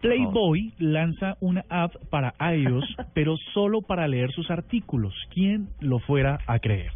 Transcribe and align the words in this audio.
Playboy 0.00 0.72
lanza 0.78 1.36
una 1.40 1.64
app 1.68 1.94
para 2.10 2.34
iOS, 2.54 2.84
pero 3.14 3.36
solo 3.52 3.82
para 3.82 4.06
leer 4.08 4.30
sus 4.32 4.50
artículos. 4.50 5.14
¿Quién 5.32 5.68
lo 5.80 5.98
fuera 5.98 6.38
a 6.46 6.58
creer? 6.58 6.92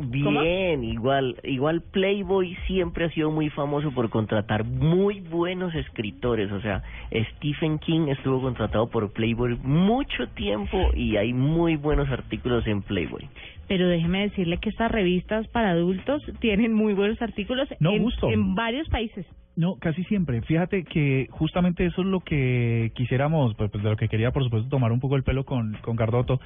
Bien, 0.00 0.84
igual, 0.84 1.36
igual 1.42 1.82
Playboy 1.82 2.56
siempre 2.66 3.06
ha 3.06 3.10
sido 3.10 3.30
muy 3.30 3.50
famoso 3.50 3.90
por 3.90 4.10
contratar 4.10 4.64
muy 4.64 5.20
buenos 5.20 5.74
escritores, 5.74 6.52
o 6.52 6.60
sea, 6.60 6.82
Stephen 7.36 7.78
King 7.78 8.08
estuvo 8.08 8.40
contratado 8.40 8.88
por 8.88 9.12
Playboy 9.12 9.56
mucho 9.62 10.28
tiempo 10.28 10.90
y 10.94 11.16
hay 11.16 11.32
muy 11.32 11.76
buenos 11.76 12.08
artículos 12.08 12.66
en 12.66 12.82
Playboy. 12.82 13.28
Pero 13.66 13.88
déjeme 13.88 14.22
decirle 14.22 14.58
que 14.58 14.70
estas 14.70 14.90
revistas 14.90 15.46
para 15.48 15.70
adultos 15.70 16.22
tienen 16.40 16.72
muy 16.72 16.94
buenos 16.94 17.20
artículos 17.20 17.68
No, 17.80 17.92
en, 17.92 18.02
justo. 18.02 18.30
en 18.30 18.54
varios 18.54 18.88
países. 18.88 19.26
No, 19.56 19.74
casi 19.74 20.04
siempre. 20.04 20.40
Fíjate 20.42 20.84
que 20.84 21.26
justamente 21.30 21.84
eso 21.84 22.02
es 22.02 22.06
lo 22.06 22.20
que 22.20 22.92
quisiéramos, 22.94 23.54
pues 23.56 23.70
pues, 23.70 23.82
de 23.82 23.90
lo 23.90 23.96
que 23.96 24.08
quería, 24.08 24.30
por 24.30 24.44
supuesto, 24.44 24.68
tomar 24.68 24.92
un 24.92 25.00
poco 25.00 25.16
el 25.16 25.24
pelo 25.24 25.44
con, 25.44 25.76
con 25.82 25.96
Cardoto. 25.96 26.40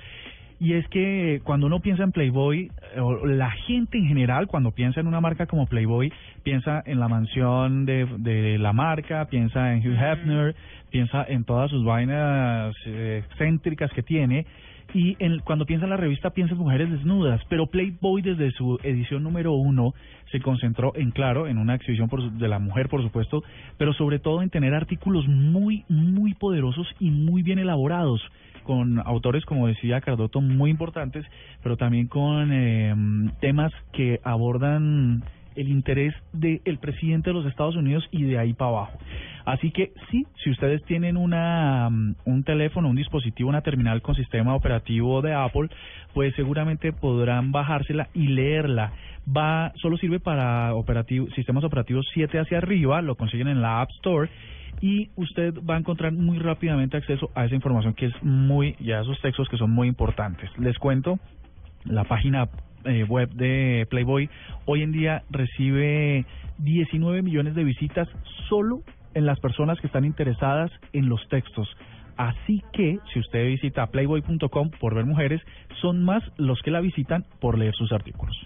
Y 0.61 0.74
es 0.74 0.87
que 0.88 1.41
cuando 1.45 1.66
uno 1.66 1.80
piensa 1.80 2.05
en 2.05 2.12
Playboy, 2.12 2.70
eh, 2.95 3.01
o 3.01 3.27
la 3.27 3.51
gente 3.51 3.98
en 3.98 4.06
general, 4.06 4.47
cuando 4.47 4.70
piensa 4.70 5.01
en 5.01 5.06
una 5.09 5.20
marca 5.20 5.47
como 5.47 5.66
Playboy, 5.66 6.12
piensa 6.45 6.83
en 6.87 7.01
la 7.01 7.09
mansión 7.09 7.84
de, 7.84 8.06
de 8.19 8.59
la 8.59 8.73
marca, 8.73 9.27
piensa 9.27 9.73
en 9.74 9.80
Hugh 9.80 9.96
Hefner, 9.98 10.55
piensa 10.91 11.24
en 11.29 11.45
todas 11.45 11.70
sus 11.70 11.84
vainas 11.84 12.74
eh, 12.87 13.23
excéntricas 13.27 13.91
que 13.93 14.02
tiene. 14.02 14.46
Y 14.95 15.16
en, 15.20 15.38
cuando 15.41 15.65
piensa 15.65 15.84
en 15.87 15.91
la 15.91 15.96
revista, 15.96 16.30
piensa 16.30 16.52
en 16.55 16.60
mujeres 16.60 16.91
desnudas. 16.91 17.41
Pero 17.48 17.66
Playboy, 17.66 18.21
desde 18.21 18.51
su 18.52 18.79
edición 18.82 19.23
número 19.23 19.55
uno, 19.55 19.95
se 20.30 20.41
concentró 20.41 20.93
en, 20.95 21.12
claro, 21.12 21.46
en 21.48 21.57
una 21.59 21.74
exhibición 21.74 22.09
por 22.10 22.21
su- 22.21 22.38
de 22.38 22.46
la 22.46 22.59
mujer, 22.59 22.88
por 22.91 23.02
supuesto, 23.02 23.43
pero 23.79 23.95
sobre 23.95 24.19
todo 24.19 24.43
en 24.43 24.51
tener 24.51 24.74
artículos 24.74 25.27
muy, 25.27 25.84
muy 25.88 26.34
poderosos 26.34 26.87
y 27.01 27.10
muy 27.10 27.43
bien 27.43 27.59
elaborados 27.59 28.21
con 28.65 29.01
autores, 29.01 29.45
como 29.45 29.66
decía 29.66 30.01
Cardoto, 30.01 30.41
muy 30.56 30.70
importantes, 30.70 31.24
pero 31.62 31.76
también 31.76 32.06
con 32.06 32.50
eh, 32.52 32.95
temas 33.40 33.72
que 33.92 34.20
abordan 34.24 35.22
el 35.54 35.68
interés 35.68 36.14
del 36.32 36.78
presidente 36.80 37.30
de 37.30 37.34
los 37.34 37.46
Estados 37.46 37.76
Unidos 37.76 38.04
y 38.10 38.24
de 38.24 38.38
ahí 38.38 38.54
para 38.54 38.70
abajo. 38.70 38.98
Así 39.45 39.70
que 39.70 39.92
sí, 40.10 40.24
si 40.42 40.50
ustedes 40.50 40.82
tienen 40.84 41.16
una 41.16 41.88
un 41.88 42.45
teléfono, 42.45 42.88
un 42.88 42.96
dispositivo, 42.96 43.48
una 43.48 43.62
terminal 43.62 44.00
con 44.02 44.14
sistema 44.14 44.54
operativo 44.54 45.20
de 45.20 45.34
Apple, 45.34 45.68
pues 46.14 46.34
seguramente 46.36 46.92
podrán 46.92 47.52
bajársela 47.52 48.08
y 48.14 48.28
leerla. 48.28 48.92
Va, 49.26 49.73
solo 49.76 49.96
sirve 49.98 50.20
para 50.20 50.74
operativo, 50.74 51.26
sistemas 51.34 51.64
operativos 51.64 52.06
7 52.14 52.38
hacia 52.38 52.58
arriba, 52.58 53.02
lo 53.02 53.16
consiguen 53.16 53.48
en 53.48 53.62
la 53.62 53.80
App 53.80 53.90
Store 53.96 54.30
y 54.83 55.11
usted 55.15 55.55
va 55.69 55.77
a 55.77 55.79
encontrar 55.79 56.13
muy 56.13 56.38
rápidamente 56.41 56.97
acceso 56.97 57.30
a 57.37 57.45
esa 57.45 57.55
información 57.55 57.95
que 57.95 58.07
es 58.07 58.23
muy, 58.23 58.75
y 58.80 58.91
a 58.91 59.01
esos 59.01 59.19
textos 59.23 59.49
que 59.49 59.57
son 59.57 59.71
muy 59.71 59.87
importantes. 59.87 60.51
Les 60.59 60.77
cuento, 60.77 61.21
la 61.85 62.02
página 62.05 62.49
eh, 62.85 63.05
web 63.05 63.30
de 63.30 63.87
Playboy 63.88 64.28
hoy 64.66 64.83
en 64.83 64.91
día 64.91 65.22
recibe 65.31 66.27
19 66.59 67.22
millones 67.22 67.55
de 67.55 67.62
visitas 67.62 68.09
solo 68.49 68.83
en 69.15 69.25
las 69.25 69.38
personas 69.38 69.81
que 69.81 69.87
están 69.87 70.05
interesadas 70.05 70.72
en 70.93 71.09
los 71.09 71.27
textos. 71.28 71.69
Así 72.16 72.62
que 72.72 72.99
si 73.12 73.21
usted 73.21 73.47
visita 73.47 73.87
playboy.com 73.87 74.71
por 74.81 74.97
ver 74.97 75.06
mujeres, 75.06 75.41
son 75.81 76.05
más 76.05 76.25
los 76.37 76.60
que 76.62 76.72
la 76.72 76.81
visitan 76.81 77.25
por 77.41 77.56
leer 77.56 77.75
sus 77.75 77.93
artículos. 77.93 78.37